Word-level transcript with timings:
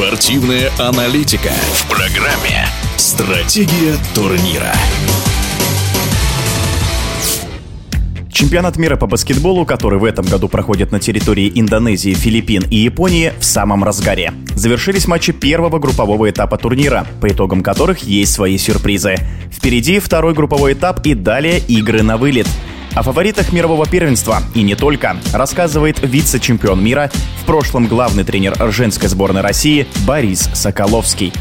Спортивная 0.00 0.70
аналитика 0.78 1.50
в 1.74 1.86
программе 1.90 2.66
«Стратегия 2.96 3.98
турнира». 4.14 4.72
Чемпионат 8.32 8.78
мира 8.78 8.96
по 8.96 9.06
баскетболу, 9.06 9.66
который 9.66 9.98
в 9.98 10.04
этом 10.06 10.24
году 10.24 10.48
проходит 10.48 10.90
на 10.90 11.00
территории 11.00 11.52
Индонезии, 11.54 12.14
Филиппин 12.14 12.64
и 12.70 12.76
Японии, 12.76 13.34
в 13.38 13.44
самом 13.44 13.84
разгаре. 13.84 14.32
Завершились 14.54 15.06
матчи 15.06 15.34
первого 15.34 15.78
группового 15.78 16.30
этапа 16.30 16.56
турнира, 16.56 17.06
по 17.20 17.28
итогам 17.28 17.62
которых 17.62 17.98
есть 17.98 18.32
свои 18.32 18.56
сюрпризы. 18.56 19.16
Впереди 19.52 19.98
второй 19.98 20.32
групповой 20.32 20.72
этап 20.72 21.04
и 21.04 21.12
далее 21.12 21.58
игры 21.58 22.02
на 22.02 22.16
вылет. 22.16 22.48
О 22.94 23.02
фаворитах 23.02 23.52
мирового 23.52 23.86
первенства 23.86 24.42
и 24.54 24.62
не 24.62 24.74
только 24.74 25.16
рассказывает 25.32 26.00
вице-чемпион 26.02 26.82
мира, 26.82 27.10
в 27.42 27.46
прошлом 27.46 27.86
главный 27.86 28.24
тренер 28.24 28.54
женской 28.70 29.08
сборной 29.08 29.42
России 29.42 29.86
Борис 30.06 30.50
Соколовский. 30.54 31.32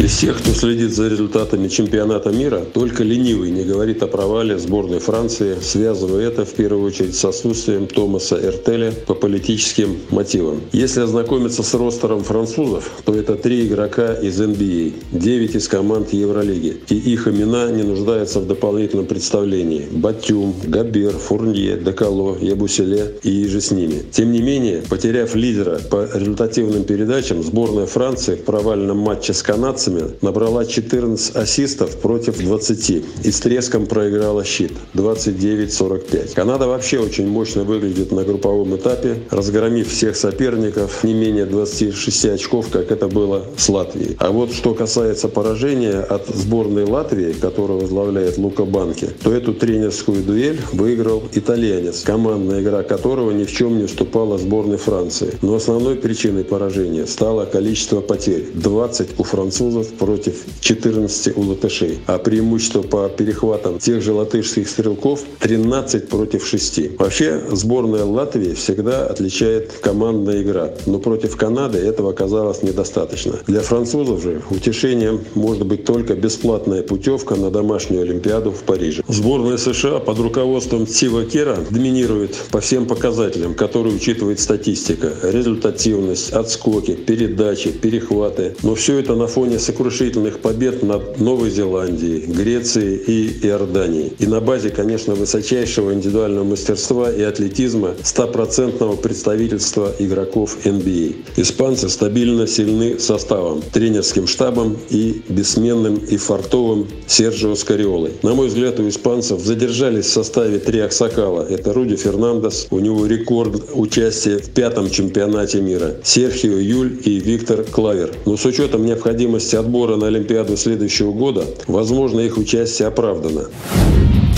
Из 0.00 0.12
всех, 0.12 0.38
кто 0.38 0.52
следит 0.52 0.94
за 0.94 1.08
результатами 1.08 1.68
чемпионата 1.68 2.30
мира, 2.30 2.60
только 2.60 3.04
ленивый 3.04 3.50
не 3.50 3.64
говорит 3.64 4.02
о 4.02 4.06
провале 4.06 4.58
сборной 4.58 4.98
Франции, 4.98 5.56
связывая 5.60 6.28
это 6.28 6.46
в 6.46 6.54
первую 6.54 6.86
очередь 6.86 7.14
с 7.14 7.22
отсутствием 7.22 7.86
Томаса 7.86 8.40
Эртеля 8.42 8.92
по 8.92 9.12
политическим 9.12 9.98
мотивам. 10.08 10.62
Если 10.72 11.02
ознакомиться 11.02 11.62
с 11.62 11.74
ростером 11.74 12.24
французов, 12.24 12.90
то 13.04 13.14
это 13.14 13.36
три 13.36 13.66
игрока 13.66 14.14
из 14.14 14.40
NBA, 14.40 14.94
а, 15.12 15.18
девять 15.18 15.54
из 15.54 15.68
команд 15.68 16.14
Евролиги, 16.14 16.78
и 16.88 16.94
их 16.94 17.28
имена 17.28 17.70
не 17.70 17.82
нуждаются 17.82 18.40
в 18.40 18.46
дополнительном 18.46 19.04
представлении. 19.04 19.86
Батюм, 19.90 20.54
Габер, 20.64 21.12
Фурнье, 21.12 21.76
Декало, 21.76 22.38
Ябуселе 22.40 23.16
и 23.22 23.46
же 23.46 23.60
с 23.60 23.70
ними. 23.70 24.02
Тем 24.10 24.32
не 24.32 24.40
менее, 24.40 24.80
потеряв 24.88 25.34
лидера 25.34 25.78
по 25.90 26.08
результативным 26.14 26.84
передачам, 26.84 27.42
сборная 27.42 27.84
Франции 27.84 28.36
в 28.36 28.44
провальном 28.44 28.96
матче 28.96 29.34
с 29.34 29.42
канадцами 29.42 29.89
пальцами 29.90 30.16
набрала 30.22 30.64
14 30.64 31.36
ассистов 31.36 31.96
против 31.96 32.38
20 32.38 32.90
и 33.24 33.30
с 33.30 33.40
треском 33.40 33.86
проиграла 33.86 34.44
щит 34.44 34.72
29-45. 34.94 36.34
Канада 36.34 36.66
вообще 36.66 36.98
очень 36.98 37.28
мощно 37.28 37.64
выглядит 37.64 38.12
на 38.12 38.24
групповом 38.24 38.76
этапе, 38.76 39.16
разгромив 39.30 39.88
всех 39.88 40.16
соперников 40.16 41.04
не 41.04 41.14
менее 41.14 41.46
26 41.46 42.26
очков, 42.26 42.68
как 42.70 42.90
это 42.90 43.08
было 43.08 43.44
с 43.56 43.68
Латвией. 43.68 44.16
А 44.18 44.30
вот 44.30 44.52
что 44.52 44.74
касается 44.74 45.28
поражения 45.28 46.00
от 46.00 46.26
сборной 46.28 46.84
Латвии, 46.84 47.32
которую 47.32 47.80
возглавляет 47.80 48.38
Лука 48.38 48.64
Банки, 48.64 49.08
то 49.22 49.32
эту 49.32 49.54
тренерскую 49.54 50.22
дуэль 50.22 50.60
выиграл 50.72 51.22
итальянец, 51.34 52.02
командная 52.02 52.60
игра 52.60 52.82
которого 52.82 53.30
ни 53.30 53.44
в 53.44 53.52
чем 53.52 53.78
не 53.78 53.84
уступала 53.84 54.38
сборной 54.38 54.76
Франции. 54.76 55.34
Но 55.42 55.54
основной 55.54 55.96
причиной 55.96 56.44
поражения 56.44 57.06
стало 57.06 57.44
количество 57.44 58.00
потерь. 58.00 58.46
20 58.54 59.18
у 59.18 59.22
французов 59.22 59.79
французов 59.80 59.98
против 59.98 60.44
14 60.60 61.36
у 61.36 61.42
латышей. 61.42 61.98
А 62.06 62.18
преимущество 62.18 62.82
по 62.82 63.08
перехватам 63.08 63.78
тех 63.78 64.02
же 64.02 64.12
латышских 64.12 64.68
стрелков 64.68 65.22
13 65.40 66.08
против 66.08 66.46
6. 66.46 66.98
Вообще 66.98 67.40
сборная 67.52 68.04
Латвии 68.04 68.54
всегда 68.54 69.06
отличает 69.06 69.72
командная 69.82 70.42
игра. 70.42 70.70
Но 70.86 70.98
против 70.98 71.36
Канады 71.36 71.78
этого 71.78 72.10
оказалось 72.10 72.62
недостаточно. 72.62 73.34
Для 73.46 73.60
французов 73.60 74.22
же 74.22 74.42
утешением 74.50 75.20
может 75.34 75.66
быть 75.66 75.84
только 75.84 76.14
бесплатная 76.14 76.82
путевка 76.82 77.36
на 77.36 77.50
домашнюю 77.50 78.02
Олимпиаду 78.02 78.50
в 78.50 78.62
Париже. 78.62 79.02
Сборная 79.08 79.56
США 79.56 79.98
под 79.98 80.18
руководством 80.18 80.86
Стива 80.86 81.24
Кера 81.24 81.58
доминирует 81.70 82.34
по 82.50 82.60
всем 82.60 82.86
показателям, 82.86 83.54
которые 83.54 83.94
учитывает 83.94 84.40
статистика. 84.40 85.12
Результативность, 85.22 86.32
отскоки, 86.32 86.94
передачи, 86.94 87.70
перехваты. 87.70 88.56
Но 88.62 88.74
все 88.74 88.98
это 88.98 89.14
на 89.14 89.26
фоне 89.26 89.58
сокрушительных 89.60 90.40
побед 90.40 90.82
над 90.82 91.20
Новой 91.20 91.50
Зеландией, 91.50 92.26
Грецией 92.26 92.96
и 92.96 93.46
Иорданией. 93.46 94.12
И 94.18 94.26
на 94.26 94.40
базе, 94.40 94.70
конечно, 94.70 95.14
высочайшего 95.14 95.92
индивидуального 95.92 96.44
мастерства 96.44 97.10
и 97.10 97.22
атлетизма 97.22 97.94
стопроцентного 98.02 98.96
представительства 98.96 99.92
игроков 99.98 100.56
NBA. 100.64 101.16
А. 101.36 101.40
Испанцы 101.40 101.88
стабильно 101.88 102.46
сильны 102.46 102.98
составом, 102.98 103.62
тренерским 103.72 104.26
штабом 104.26 104.76
и 104.90 105.22
бессменным 105.28 105.96
и 105.96 106.16
фартовым 106.16 106.88
Серджио 107.06 107.54
Скариолой. 107.54 108.12
На 108.22 108.34
мой 108.34 108.48
взгляд, 108.48 108.80
у 108.80 108.88
испанцев 108.88 109.40
задержались 109.40 110.06
в 110.06 110.12
составе 110.12 110.58
три 110.58 110.80
Аксакала. 110.80 111.46
Это 111.48 111.72
Руди 111.72 111.96
Фернандес, 111.96 112.66
у 112.70 112.78
него 112.78 113.06
рекорд 113.06 113.70
участия 113.74 114.38
в 114.38 114.50
пятом 114.50 114.90
чемпионате 114.90 115.60
мира. 115.60 115.96
Серхио 116.02 116.58
Юль 116.58 116.98
и 117.04 117.18
Виктор 117.18 117.64
Клавер. 117.64 118.12
Но 118.26 118.36
с 118.36 118.44
учетом 118.44 118.84
необходимости 118.84 119.49
отбора 119.58 119.96
на 119.96 120.06
Олимпиаду 120.06 120.56
следующего 120.56 121.12
года, 121.12 121.44
возможно, 121.66 122.20
их 122.20 122.36
участие 122.36 122.88
оправдано. 122.88 123.42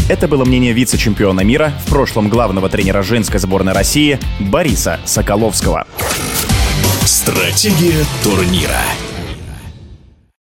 Это 0.08 0.28
было 0.28 0.44
мнение 0.44 0.72
вице-чемпиона 0.72 1.42
мира, 1.42 1.72
в 1.86 1.90
прошлом 1.90 2.28
главного 2.28 2.68
тренера 2.68 3.02
женской 3.02 3.38
сборной 3.38 3.72
России 3.72 4.18
Бориса 4.40 4.98
Соколовского. 5.04 5.86
Стратегия 7.04 8.04
турнира. 8.22 8.80